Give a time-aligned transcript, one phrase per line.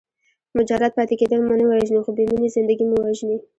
[0.57, 3.37] مجرد پاتې کېدل مو نه وژني خو بې مینې زندګي مو وژني.